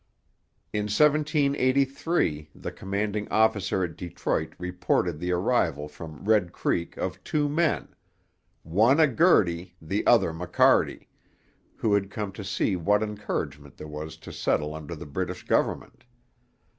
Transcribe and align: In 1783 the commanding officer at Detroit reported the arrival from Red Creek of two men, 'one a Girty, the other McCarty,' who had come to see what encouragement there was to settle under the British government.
In 0.73 0.85
1783 0.85 2.49
the 2.55 2.71
commanding 2.71 3.27
officer 3.29 3.83
at 3.83 3.95
Detroit 3.95 4.55
reported 4.57 5.19
the 5.19 5.31
arrival 5.31 5.87
from 5.87 6.25
Red 6.25 6.51
Creek 6.51 6.97
of 6.97 7.23
two 7.23 7.47
men, 7.47 7.87
'one 8.63 8.99
a 8.99 9.05
Girty, 9.05 9.75
the 9.79 10.03
other 10.07 10.33
McCarty,' 10.33 11.05
who 11.75 11.93
had 11.93 12.09
come 12.09 12.31
to 12.31 12.43
see 12.43 12.75
what 12.75 13.03
encouragement 13.03 13.77
there 13.77 13.87
was 13.87 14.17
to 14.17 14.33
settle 14.33 14.73
under 14.73 14.95
the 14.95 15.05
British 15.05 15.43
government. 15.45 16.03